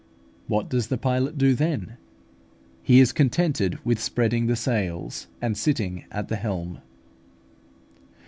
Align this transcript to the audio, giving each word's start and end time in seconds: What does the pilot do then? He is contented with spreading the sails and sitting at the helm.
What 0.47 0.67
does 0.67 0.87
the 0.87 0.97
pilot 0.97 1.37
do 1.37 1.53
then? 1.53 1.97
He 2.81 2.99
is 2.99 3.11
contented 3.11 3.77
with 3.85 4.01
spreading 4.01 4.47
the 4.47 4.55
sails 4.55 5.27
and 5.43 5.55
sitting 5.55 6.05
at 6.09 6.27
the 6.27 6.37
helm. 6.37 6.79